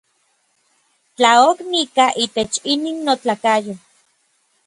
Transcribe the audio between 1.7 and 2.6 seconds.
nikaj itech